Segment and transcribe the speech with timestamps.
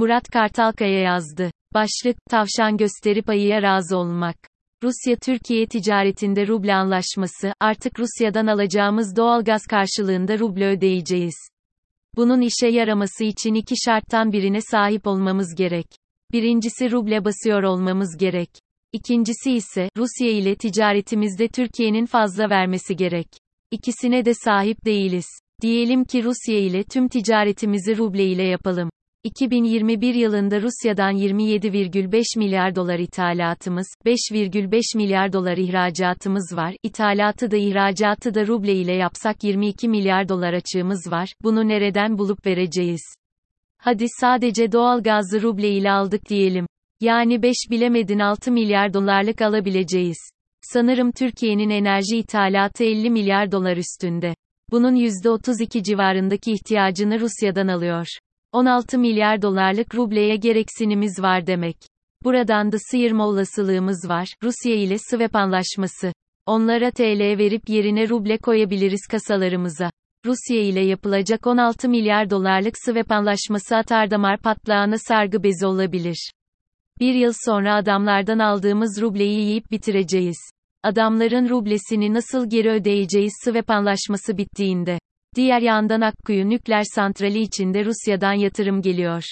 [0.00, 1.50] Murat Kartalkaya yazdı.
[1.74, 4.36] Başlık, tavşan gösterip ayıya razı olmak.
[4.82, 11.34] Rusya-Türkiye ticaretinde ruble anlaşması, artık Rusya'dan alacağımız doğalgaz karşılığında ruble ödeyeceğiz.
[12.16, 15.86] Bunun işe yaraması için iki şarttan birine sahip olmamız gerek.
[16.32, 18.50] Birincisi ruble basıyor olmamız gerek.
[18.92, 23.28] İkincisi ise, Rusya ile ticaretimizde Türkiye'nin fazla vermesi gerek.
[23.70, 25.26] İkisine de sahip değiliz.
[25.62, 28.90] Diyelim ki Rusya ile tüm ticaretimizi ruble ile yapalım.
[29.24, 36.74] 2021 yılında Rusya'dan 27,5 milyar dolar ithalatımız, 5,5 milyar dolar ihracatımız var.
[36.82, 41.32] İthalatı da ihracatı da ruble ile yapsak 22 milyar dolar açığımız var.
[41.42, 43.00] Bunu nereden bulup vereceğiz?
[43.78, 46.66] Hadi sadece doğal gazı ruble ile aldık diyelim.
[47.00, 50.30] Yani 5 bilemedin 6 milyar dolarlık alabileceğiz.
[50.62, 54.34] Sanırım Türkiye'nin enerji ithalatı 50 milyar dolar üstünde.
[54.70, 58.06] Bunun %32 civarındaki ihtiyacını Rusya'dan alıyor.
[58.52, 61.76] 16 milyar dolarlık rubleye gereksinimiz var demek.
[62.24, 64.28] Buradan da sıyırma olasılığımız var.
[64.42, 66.12] Rusya ile swap anlaşması.
[66.46, 69.90] Onlara TL verip yerine ruble koyabiliriz kasalarımıza.
[70.26, 76.30] Rusya ile yapılacak 16 milyar dolarlık swap anlaşması atardamar patlağına sargı bezi olabilir.
[77.00, 80.38] Bir yıl sonra adamlardan aldığımız rubleyi yiyip bitireceğiz.
[80.82, 84.98] Adamların rublesini nasıl geri ödeyeceğiz swap anlaşması bittiğinde.
[85.36, 89.24] Diğer yandan Akkuyu nükleer santrali içinde Rusya'dan yatırım geliyor.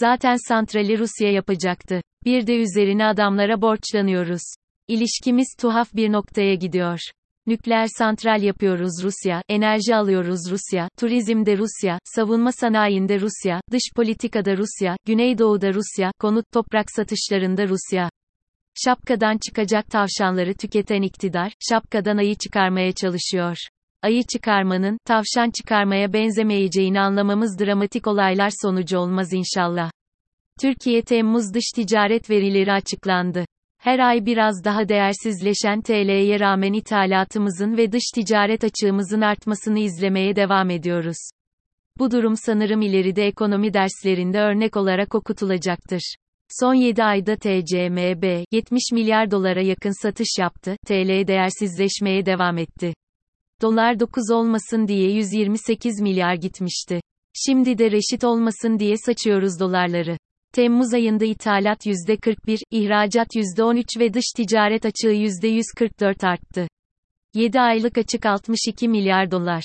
[0.00, 2.00] Zaten santrali Rusya yapacaktı.
[2.24, 4.42] Bir de üzerine adamlara borçlanıyoruz.
[4.88, 6.98] İlişkimiz tuhaf bir noktaya gidiyor.
[7.46, 14.96] Nükleer santral yapıyoruz Rusya, enerji alıyoruz Rusya, turizmde Rusya, savunma sanayinde Rusya, dış politikada Rusya,
[15.06, 18.10] Güneydoğu'da Rusya, konut toprak satışlarında Rusya.
[18.84, 23.56] Şapkadan çıkacak tavşanları tüketen iktidar, şapkadan ayı çıkarmaya çalışıyor.
[24.02, 29.90] Ayı çıkarmanın, tavşan çıkarmaya benzemeyeceğini anlamamız dramatik olaylar sonucu olmaz inşallah.
[30.60, 33.44] Türkiye Temmuz dış ticaret verileri açıklandı.
[33.78, 40.70] Her ay biraz daha değersizleşen TL'ye rağmen ithalatımızın ve dış ticaret açığımızın artmasını izlemeye devam
[40.70, 41.30] ediyoruz.
[41.98, 46.14] Bu durum sanırım ileride ekonomi derslerinde örnek olarak okutulacaktır.
[46.60, 50.76] Son 7 ayda TCMB 70 milyar dolara yakın satış yaptı.
[50.86, 52.94] TL değersizleşmeye devam etti.
[53.62, 57.00] Dolar 9 olmasın diye 128 milyar gitmişti.
[57.34, 60.16] Şimdi de reşit olmasın diye saçıyoruz dolarları.
[60.54, 66.68] Temmuz ayında ithalat %41, ihracat %13 ve dış ticaret açığı %144 arttı.
[67.34, 69.62] 7 aylık açık 62 milyar dolar.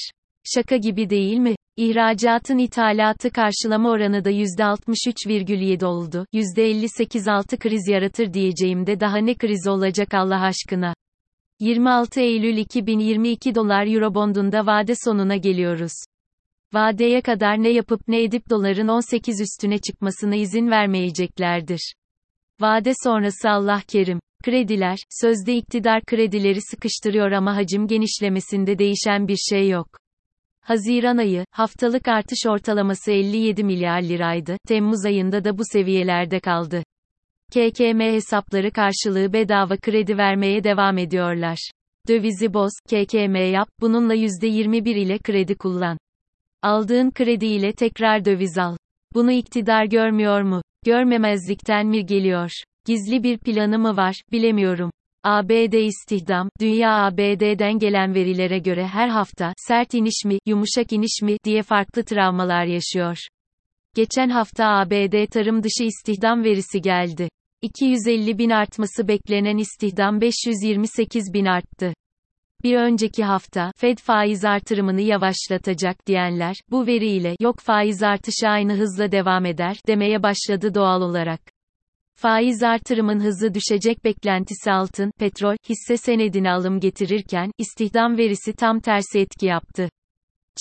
[0.56, 1.56] Şaka gibi değil mi?
[1.78, 6.26] İhracatın ithalatı karşılama oranı da %63,7 oldu.
[6.34, 10.94] %58 kriz yaratır diyeceğim de daha ne kriz olacak Allah aşkına.
[11.60, 15.92] 26 Eylül 2022 dolar Eurobond'unda vade sonuna geliyoruz.
[16.74, 21.94] Vadeye kadar ne yapıp ne edip doların 18 üstüne çıkmasına izin vermeyeceklerdir.
[22.62, 24.20] Vade sonrası Allah kerim.
[24.44, 29.88] Krediler, sözde iktidar kredileri sıkıştırıyor ama hacim genişlemesinde değişen bir şey yok.
[30.62, 36.84] Haziran ayı, haftalık artış ortalaması 57 milyar liraydı, Temmuz ayında da bu seviyelerde kaldı.
[37.54, 41.72] KKM hesapları karşılığı bedava kredi vermeye devam ediyorlar.
[42.08, 45.98] Dövizi boz, KKM yap, bununla %21 ile kredi kullan.
[46.62, 48.78] Aldığın kredi ile tekrar döviz al.
[49.14, 50.62] Bunu iktidar görmüyor mu?
[50.86, 52.52] Görmemezlikten mi geliyor?
[52.86, 54.92] Gizli bir planı mı var, bilemiyorum.
[55.24, 61.38] ABD istihdam, dünya ABD'den gelen verilere göre her hafta, sert iniş mi, yumuşak iniş mi,
[61.44, 63.18] diye farklı travmalar yaşıyor.
[63.96, 67.30] Geçen hafta ABD tarım dışı istihdam verisi geldi.
[67.62, 71.94] 250 bin artması beklenen istihdam 528 bin arttı.
[72.64, 79.12] Bir önceki hafta, Fed faiz artırımını yavaşlatacak diyenler, bu veriyle, yok faiz artışı aynı hızla
[79.12, 81.42] devam eder, demeye başladı doğal olarak.
[82.16, 89.20] Faiz artırımın hızı düşecek beklentisi altın, petrol, hisse senedine alım getirirken, istihdam verisi tam tersi
[89.20, 89.90] etki yaptı.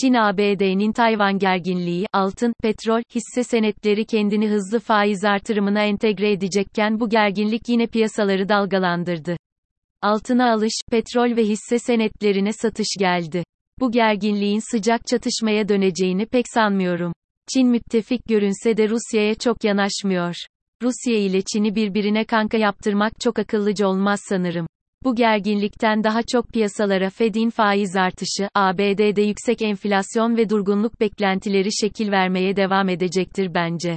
[0.00, 7.68] Çin-ABD'nin Tayvan gerginliği, altın, petrol, hisse senetleri kendini hızlı faiz artırımına entegre edecekken bu gerginlik
[7.68, 9.36] yine piyasaları dalgalandırdı.
[10.02, 13.44] Altına alış, petrol ve hisse senetlerine satış geldi.
[13.80, 17.12] Bu gerginliğin sıcak çatışmaya döneceğini pek sanmıyorum.
[17.54, 20.34] Çin müttefik görünse de Rusya'ya çok yanaşmıyor.
[20.82, 24.66] Rusya ile Çin'i birbirine kanka yaptırmak çok akıllıca olmaz sanırım.
[25.06, 32.10] Bu gerginlikten daha çok piyasalara Fed'in faiz artışı, ABD'de yüksek enflasyon ve durgunluk beklentileri şekil
[32.10, 33.96] vermeye devam edecektir bence.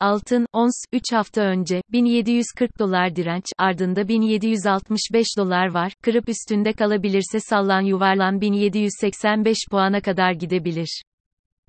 [0.00, 7.40] Altın, ons, 3 hafta önce, 1740 dolar direnç, ardında 1765 dolar var, kırıp üstünde kalabilirse
[7.40, 11.02] sallan yuvarlan 1785 puana kadar gidebilir.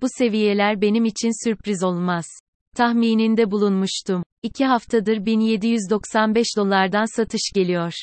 [0.01, 2.25] Bu seviyeler benim için sürpriz olmaz.
[2.77, 4.23] tahmininde bulunmuştum.
[4.43, 7.93] 2 haftadır 1795 dolardan satış geliyor.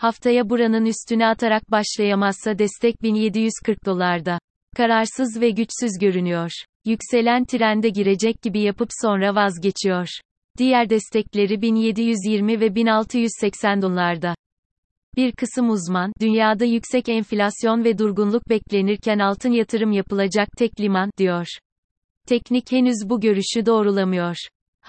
[0.00, 4.38] Haftaya buranın üstüne atarak başlayamazsa destek 1740 dolarda.
[4.76, 6.50] Kararsız ve güçsüz görünüyor.
[6.84, 10.08] Yükselen trende girecek gibi yapıp sonra vazgeçiyor.
[10.58, 14.34] Diğer destekleri 1720 ve 1680 dolarda.
[15.16, 21.46] Bir kısım uzman, dünyada yüksek enflasyon ve durgunluk beklenirken altın yatırım yapılacak tek liman, diyor.
[22.26, 24.36] Teknik henüz bu görüşü doğrulamıyor.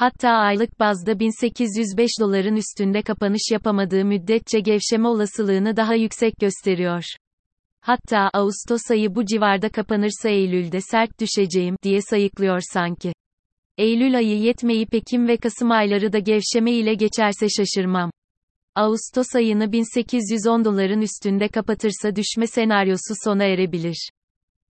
[0.01, 7.03] Hatta aylık bazda 1805 doların üstünde kapanış yapamadığı müddetçe gevşeme olasılığını daha yüksek gösteriyor.
[7.81, 13.13] Hatta Ağustos ayı bu civarda kapanırsa Eylül'de sert düşeceğim diye sayıklıyor sanki.
[13.77, 18.11] Eylül ayı yetmeyip Ekim ve Kasım ayları da gevşeme ile geçerse şaşırmam.
[18.75, 24.09] Ağustos ayını 1810 doların üstünde kapatırsa düşme senaryosu sona erebilir.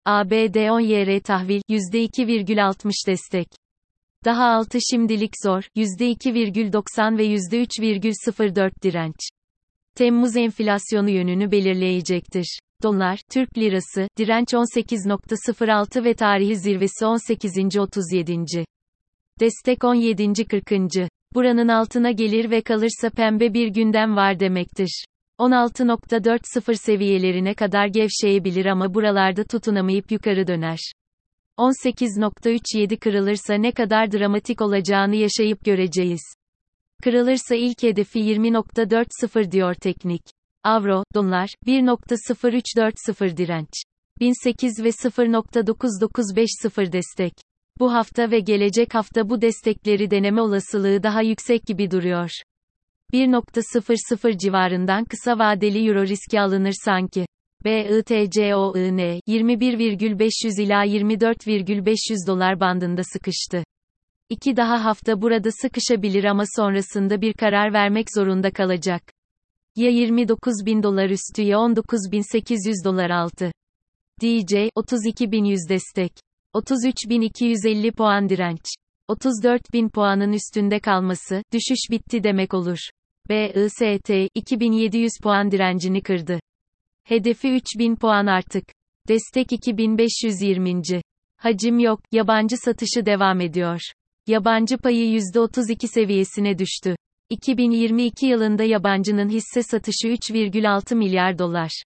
[0.06, 3.61] ABD 10 YR tahvil %2,60 destek.
[4.26, 9.16] Daha altı şimdilik zor, %2,90 ve %3,04 direnç.
[9.96, 12.60] Temmuz enflasyonu yönünü belirleyecektir.
[12.84, 18.66] Dolar, Türk lirası, direnç 18.06 ve tarihi zirvesi 18.37.
[19.40, 21.10] Destek 17.40.
[21.34, 25.06] Buranın altına gelir ve kalırsa pembe bir gündem var demektir.
[25.40, 30.92] 16.40 seviyelerine kadar gevşeyebilir ama buralarda tutunamayıp yukarı döner.
[31.62, 36.22] 18.37 kırılırsa ne kadar dramatik olacağını yaşayıp göreceğiz.
[37.04, 40.22] Kırılırsa ilk hedefi 20.40 diyor teknik.
[40.64, 43.70] Avro, dolar, 1.0340 direnç.
[44.20, 47.34] 1008 ve 0.9950 destek.
[47.80, 52.32] Bu hafta ve gelecek hafta bu destekleri deneme olasılığı daha yüksek gibi duruyor.
[53.14, 57.26] 1.00 civarından kısa vadeli euro riski alınır sanki.
[57.66, 63.64] BITCOIN 21,500 ila 24,500 dolar bandında sıkıştı.
[64.30, 69.04] İki daha hafta burada sıkışabilir ama sonrasında bir karar vermek zorunda kalacak.
[69.76, 73.52] Ya 29 bin dolar üstü ya 19.800 dolar altı.
[74.22, 76.12] DJ, 32.100 destek.
[76.54, 78.62] 33.250 puan direnç.
[79.10, 82.80] 34.000 puanın üstünde kalması, düşüş bitti demek olur.
[83.30, 86.40] BIST, 2700 puan direncini kırdı.
[87.12, 88.64] Hedefi 3000 puan artık.
[89.08, 90.82] Destek 2520.
[91.38, 93.80] Hacim yok, yabancı satışı devam ediyor.
[94.28, 96.96] Yabancı payı %32 seviyesine düştü.
[97.30, 101.84] 2022 yılında yabancının hisse satışı 3,6 milyar dolar.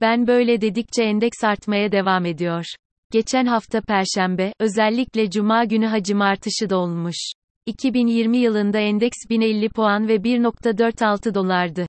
[0.00, 2.64] Ben böyle dedikçe endeks artmaya devam ediyor.
[3.12, 7.32] Geçen hafta Perşembe, özellikle Cuma günü hacim artışı da olmuş.
[7.66, 11.86] 2020 yılında endeks 1050 puan ve 1.46 dolardı.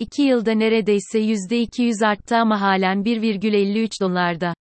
[0.00, 4.54] 2 yılda neredeyse %200 arttı ama halen 1,53 dolarda.